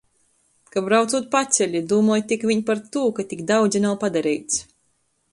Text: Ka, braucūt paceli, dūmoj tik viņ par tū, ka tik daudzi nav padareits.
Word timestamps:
Ka, 0.75 0.81
braucūt 0.85 1.25
paceli, 1.35 1.81
dūmoj 1.91 2.17
tik 2.31 2.45
viņ 2.51 2.63
par 2.69 2.81
tū, 2.95 3.03
ka 3.19 3.25
tik 3.33 3.43
daudzi 3.53 3.83
nav 3.85 3.99
padareits. 4.05 4.57